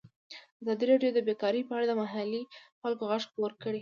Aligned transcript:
ازادي 0.61 0.85
راډیو 0.91 1.11
د 1.15 1.19
بیکاري 1.27 1.61
په 1.67 1.73
اړه 1.77 1.85
د 1.87 1.93
محلي 2.01 2.43
خلکو 2.81 3.03
غږ 3.09 3.21
خپور 3.29 3.51
کړی. 3.61 3.69